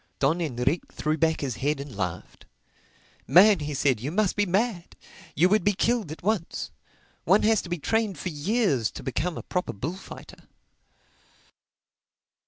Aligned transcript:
Don 0.17 0.41
Enrique 0.41 0.87
threw 0.91 1.15
back 1.15 1.41
his 1.41 1.57
head 1.57 1.79
and 1.79 1.95
laughed. 1.95 2.47
"Man," 3.27 3.59
he 3.59 3.75
said, 3.75 3.99
"you 3.99 4.09
must 4.11 4.35
be 4.35 4.47
mad! 4.47 4.95
You 5.35 5.47
would 5.49 5.63
be 5.63 5.73
killed 5.73 6.11
at 6.11 6.23
once. 6.23 6.71
One 7.23 7.43
has 7.43 7.61
to 7.61 7.69
be 7.69 7.77
trained 7.77 8.17
for 8.17 8.29
years 8.29 8.89
to 8.93 9.03
become 9.03 9.37
a 9.37 9.43
proper 9.43 9.73
bullfighter." 9.73 10.47